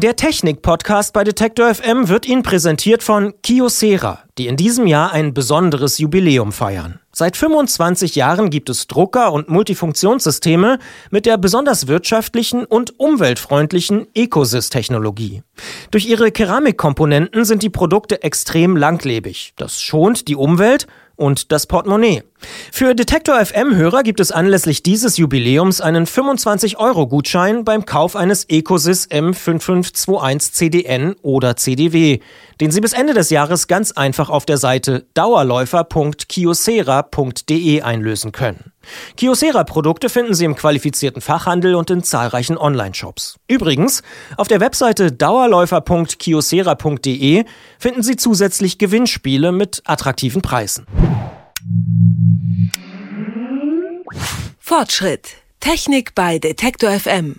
[0.00, 5.34] Der Technik-Podcast bei Detektor FM wird Ihnen präsentiert von Kyocera, die in diesem Jahr ein
[5.34, 7.00] besonderes Jubiläum feiern.
[7.12, 10.78] Seit 25 Jahren gibt es Drucker und Multifunktionssysteme
[11.10, 15.42] mit der besonders wirtschaftlichen und umweltfreundlichen Ecosys-Technologie.
[15.90, 19.54] Durch ihre Keramikkomponenten sind die Produkte extrem langlebig.
[19.56, 20.86] Das schont die Umwelt
[21.16, 22.22] und das Portemonnaie.
[22.72, 30.52] Für Detektor FM-Hörer gibt es anlässlich dieses Jubiläums einen 25-Euro-Gutschein beim Kauf eines Ecosys M5521
[30.52, 32.20] CDN oder CDW,
[32.60, 38.72] den Sie bis Ende des Jahres ganz einfach auf der Seite dauerläufer.kiosera.de einlösen können.
[39.16, 43.36] Kiosera-Produkte finden Sie im qualifizierten Fachhandel und in zahlreichen Online-Shops.
[43.48, 44.02] Übrigens,
[44.36, 47.44] auf der Webseite dauerläufer.kiosera.de
[47.78, 50.86] finden Sie zusätzlich Gewinnspiele mit attraktiven Preisen.
[54.58, 55.36] Fortschritt.
[55.60, 57.36] Technik bei Detektor FM.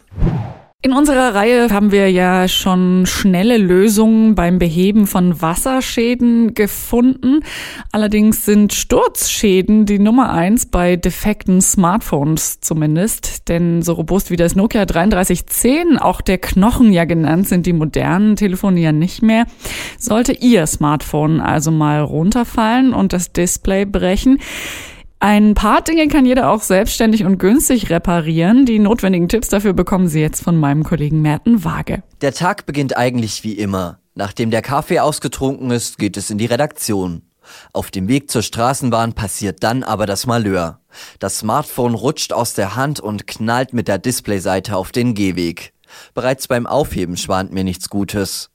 [0.82, 7.42] In unserer Reihe haben wir ja schon schnelle Lösungen beim Beheben von Wasserschäden gefunden.
[7.92, 13.50] Allerdings sind Sturzschäden die Nummer eins bei defekten Smartphones zumindest.
[13.50, 18.38] Denn so robust wie das Nokia 3310, auch der Knochen ja genannt, sind die modernen
[18.38, 19.48] Telefone ja nicht mehr.
[19.98, 24.40] Sollte Ihr Smartphone also mal runterfallen und das Display brechen,
[25.20, 28.66] ein paar Dinge kann jeder auch selbstständig und günstig reparieren.
[28.66, 32.04] Die notwendigen Tipps dafür bekommen Sie jetzt von meinem Kollegen Merten Waage.
[32.22, 34.00] Der Tag beginnt eigentlich wie immer.
[34.16, 37.24] Nachdem der Kaffee ausgetrunken ist, geht es in die Redaktion.
[37.74, 40.80] Auf dem Weg zur Straßenbahn passiert dann aber das Malheur.
[41.20, 45.74] Das Smartphone rutscht aus der Hand und knallt mit der Displayseite auf den Gehweg.
[46.14, 48.52] Bereits beim Aufheben schwant mir nichts Gutes.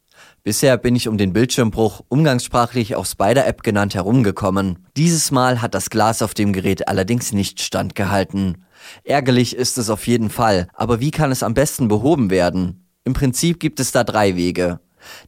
[0.46, 4.78] Bisher bin ich um den Bildschirmbruch, umgangssprachlich auch Spider-App genannt, herumgekommen.
[4.94, 8.66] Dieses Mal hat das Glas auf dem Gerät allerdings nicht standgehalten.
[9.04, 12.86] Ärgerlich ist es auf jeden Fall, aber wie kann es am besten behoben werden?
[13.04, 14.80] Im Prinzip gibt es da drei Wege.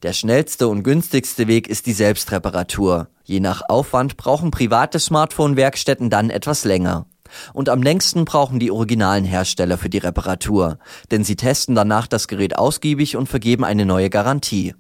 [0.03, 3.09] Der schnellste und günstigste Weg ist die Selbstreparatur.
[3.25, 7.07] Je nach Aufwand brauchen private Smartphone-Werkstätten dann etwas länger.
[7.55, 10.79] Und am längsten brauchen die originalen Hersteller für die Reparatur,
[11.11, 14.75] denn sie testen danach das Gerät ausgiebig und vergeben eine neue Garantie.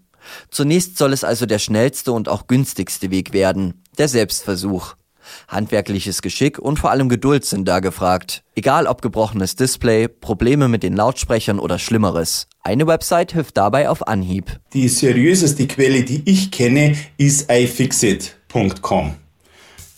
[0.50, 4.94] Zunächst soll es also der schnellste und auch günstigste Weg werden, der Selbstversuch.
[5.48, 8.42] Handwerkliches Geschick und vor allem Geduld sind da gefragt.
[8.54, 12.46] Egal ob gebrochenes Display, Probleme mit den Lautsprechern oder Schlimmeres.
[12.62, 14.60] Eine Website hilft dabei auf Anhieb.
[14.72, 19.16] Die seriöseste Quelle, die ich kenne, ist ifixit.com.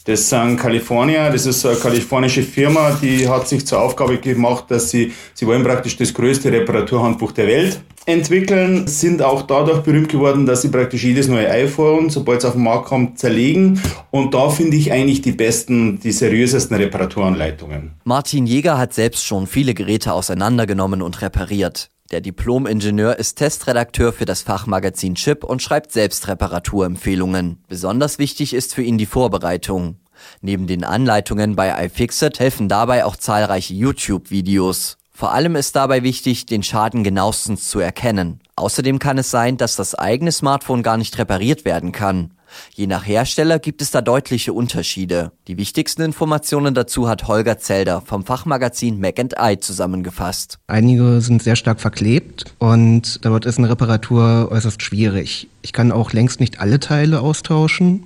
[0.09, 4.89] Das sind Kalifornier, das ist eine kalifornische Firma, die hat sich zur Aufgabe gemacht, dass
[4.89, 10.47] sie, sie wollen praktisch das größte Reparaturhandbuch der Welt entwickeln, sind auch dadurch berühmt geworden,
[10.47, 13.83] dass sie praktisch jedes neue iPhone, sobald es auf den Markt kommt, zerlegen.
[14.11, 17.91] Und da finde ich eigentlich die besten, die seriösesten Reparaturanleitungen.
[18.05, 21.91] Martin Jäger hat selbst schon viele Geräte auseinandergenommen und repariert.
[22.11, 27.63] Der Diplom-Ingenieur ist Testredakteur für das Fachmagazin Chip und schreibt selbst Reparaturempfehlungen.
[27.69, 29.97] Besonders wichtig ist für ihn die Vorbereitung.
[30.41, 34.97] Neben den Anleitungen bei iFixit helfen dabei auch zahlreiche YouTube-Videos.
[35.13, 38.41] Vor allem ist dabei wichtig, den Schaden genauestens zu erkennen.
[38.57, 42.31] Außerdem kann es sein, dass das eigene Smartphone gar nicht repariert werden kann.
[42.75, 45.33] Je nach Hersteller gibt es da deutliche Unterschiede.
[45.47, 50.59] Die wichtigsten Informationen dazu hat Holger Zelder vom Fachmagazin Mac Eye zusammengefasst.
[50.67, 55.49] Einige sind sehr stark verklebt und dort ist eine Reparatur äußerst schwierig.
[55.63, 58.05] Ich kann auch längst nicht alle Teile austauschen.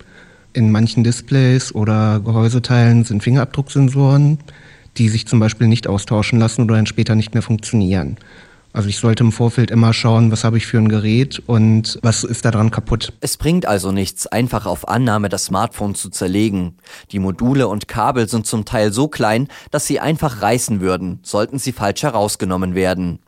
[0.54, 4.38] In manchen Displays oder Gehäuseteilen sind Fingerabdrucksensoren,
[4.98, 8.18] die sich zum Beispiel nicht austauschen lassen oder dann später nicht mehr funktionieren.
[8.72, 12.24] Also ich sollte im Vorfeld immer schauen, was habe ich für ein Gerät und was
[12.24, 13.12] ist daran kaputt.
[13.20, 16.78] Es bringt also nichts, einfach auf Annahme das Smartphone zu zerlegen.
[17.10, 21.58] Die Module und Kabel sind zum Teil so klein, dass sie einfach reißen würden, sollten
[21.58, 23.18] sie falsch herausgenommen werden.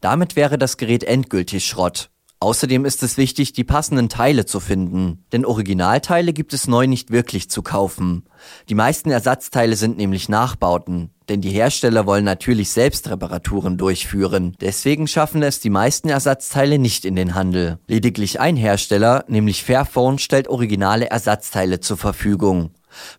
[0.00, 2.10] Damit wäre das Gerät endgültig Schrott.
[2.44, 7.10] Außerdem ist es wichtig, die passenden Teile zu finden, denn Originalteile gibt es neu nicht
[7.10, 8.24] wirklich zu kaufen.
[8.68, 14.56] Die meisten Ersatzteile sind nämlich Nachbauten, denn die Hersteller wollen natürlich selbst Reparaturen durchführen.
[14.60, 17.78] Deswegen schaffen es die meisten Ersatzteile nicht in den Handel.
[17.86, 22.72] Lediglich ein Hersteller, nämlich Fairphone, stellt originale Ersatzteile zur Verfügung.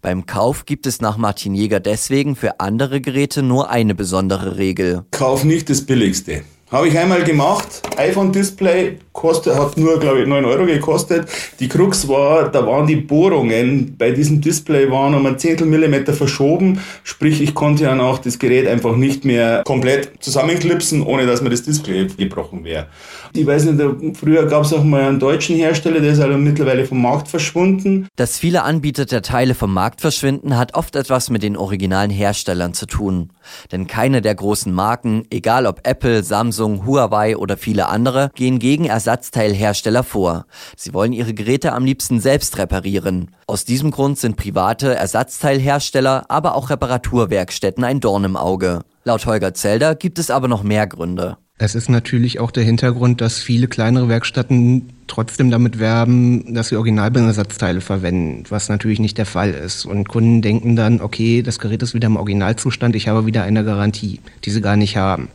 [0.04, 5.04] Beim Kauf gibt es nach Martin Jäger deswegen für andere Geräte nur eine besondere Regel.
[5.10, 6.44] Kauf nicht das billigste.
[6.72, 11.28] Habe ich einmal gemacht, iPhone-Display kostet, hat nur, glaube ich, 9 Euro gekostet.
[11.60, 16.14] Die Krux war, da waren die Bohrungen bei diesem Display waren um ein Zehntel Millimeter
[16.14, 16.80] verschoben.
[17.04, 21.50] Sprich, ich konnte dann auch das Gerät einfach nicht mehr komplett zusammenklipsen, ohne dass mir
[21.50, 22.88] das Display gebrochen wäre.
[23.34, 26.86] Ich weiß nicht, früher gab es auch mal einen deutschen Hersteller, der ist aber mittlerweile
[26.86, 28.08] vom Markt verschwunden.
[28.16, 32.74] Dass viele Anbieter der Teile vom Markt verschwinden, hat oft etwas mit den originalen Herstellern
[32.74, 33.32] zu tun.
[33.72, 38.86] Denn keine der großen Marken, egal ob Apple, Samsung, Huawei oder viele andere, gehen gegen
[39.06, 40.48] Ersatzteilhersteller vor.
[40.76, 43.30] Sie wollen ihre Geräte am liebsten selbst reparieren.
[43.46, 48.82] Aus diesem Grund sind private Ersatzteilhersteller, aber auch Reparaturwerkstätten ein Dorn im Auge.
[49.04, 51.38] Laut Holger Zelder gibt es aber noch mehr Gründe.
[51.60, 56.76] Es ist natürlich auch der Hintergrund, dass viele kleinere Werkstätten trotzdem damit werben, dass sie
[56.76, 59.86] Originalbindersatzteile verwenden, was natürlich nicht der Fall ist.
[59.86, 63.64] Und Kunden denken dann, okay, das Gerät ist wieder im Originalzustand, ich habe wieder eine
[63.64, 65.30] Garantie, die sie gar nicht haben.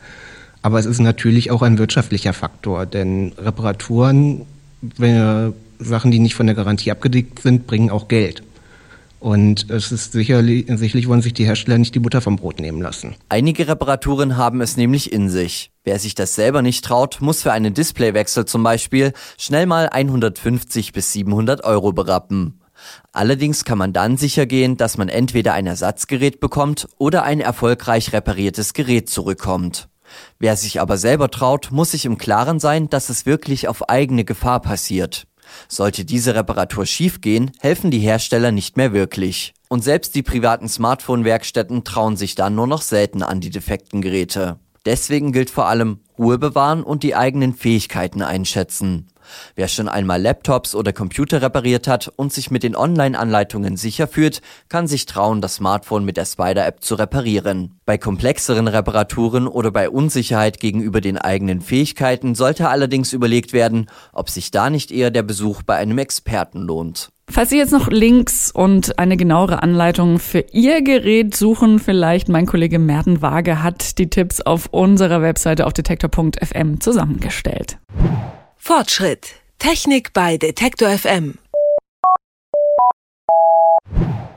[0.62, 4.43] Aber es ist natürlich auch ein wirtschaftlicher Faktor, denn Reparaturen,
[4.83, 8.43] wenn Sachen, die nicht von der Garantie abgedeckt sind, bringen auch Geld.
[9.21, 12.81] Und es ist sicherlich, sicherlich wollen sich die Hersteller nicht die Butter vom Brot nehmen
[12.81, 13.15] lassen.
[13.29, 15.71] Einige Reparaturen haben es nämlich in sich.
[15.85, 20.93] Wer sich das selber nicht traut, muss für einen Displaywechsel zum Beispiel schnell mal 150
[20.93, 22.61] bis 700 Euro berappen.
[23.13, 28.15] Allerdings kann man dann sicher gehen, dass man entweder ein Ersatzgerät bekommt oder ein erfolgreich
[28.15, 29.90] repariertes Gerät zurückkommt.
[30.39, 34.25] Wer sich aber selber traut, muss sich im Klaren sein, dass es wirklich auf eigene
[34.25, 35.27] Gefahr passiert.
[35.69, 39.53] Sollte diese Reparatur schiefgehen, helfen die Hersteller nicht mehr wirklich.
[39.69, 44.59] Und selbst die privaten Smartphone-Werkstätten trauen sich dann nur noch selten an die defekten Geräte.
[44.87, 49.08] Deswegen gilt vor allem Ruhe bewahren und die eigenen Fähigkeiten einschätzen.
[49.55, 54.43] Wer schon einmal Laptops oder Computer repariert hat und sich mit den Online-Anleitungen sicher fühlt,
[54.69, 57.81] kann sich trauen, das Smartphone mit der Spider-App zu reparieren.
[57.87, 64.31] Bei komplexeren Reparaturen oder bei Unsicherheit gegenüber den eigenen Fähigkeiten sollte allerdings überlegt werden, ob
[64.31, 67.11] sich da nicht eher der Besuch bei einem Experten lohnt.
[67.32, 72.44] Falls Sie jetzt noch Links und eine genauere Anleitung für Ihr Gerät suchen, vielleicht mein
[72.44, 75.72] Kollege Merten Waage hat die Tipps auf unserer Webseite auf
[76.11, 77.79] detektor.fm zusammengestellt.
[78.57, 79.35] Fortschritt.
[79.59, 81.39] Technik bei Detektor FM.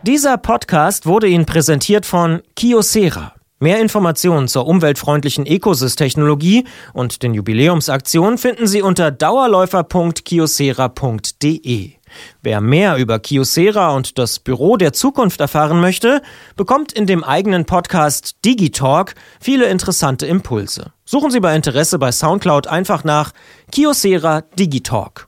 [0.04, 3.34] Dieser Podcast wurde Ihnen präsentiert von Kiosera.
[3.60, 11.92] Mehr Informationen zur umweltfreundlichen Ecosys-Technologie und den Jubiläumsaktionen finden Sie unter dauerläufer.kiosera.de.
[12.42, 16.22] Wer mehr über Kiosera und das Büro der Zukunft erfahren möchte,
[16.56, 20.94] bekommt in dem eigenen Podcast Digitalk viele interessante Impulse.
[21.06, 23.32] Suchen Sie bei Interesse bei Soundcloud einfach nach
[23.72, 25.28] Kiosera Digitalk.